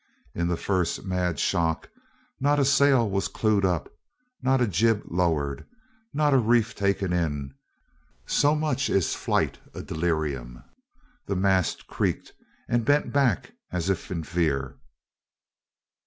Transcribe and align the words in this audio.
In 0.33 0.47
the 0.47 0.57
first 0.57 1.05
mad 1.05 1.37
shock 1.37 1.91
not 2.39 2.57
a 2.59 2.65
sail 2.65 3.07
was 3.07 3.27
clewed 3.27 3.63
up, 3.63 3.87
not 4.41 4.59
a 4.59 4.65
jib 4.65 5.03
lowered, 5.05 5.63
not 6.11 6.33
a 6.33 6.39
reef 6.39 6.73
taken 6.73 7.13
in, 7.13 7.53
so 8.25 8.55
much 8.55 8.89
is 8.89 9.13
flight 9.13 9.59
a 9.75 9.83
delirium. 9.83 10.63
The 11.27 11.35
mast 11.35 11.85
creaked 11.85 12.33
and 12.67 12.83
bent 12.83 13.13
back 13.13 13.51
as 13.71 13.91
if 13.91 14.09
in 14.09 14.23
fear. 14.23 14.79